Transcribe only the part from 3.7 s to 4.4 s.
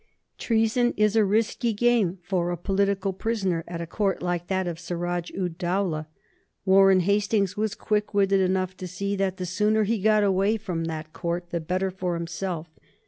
a court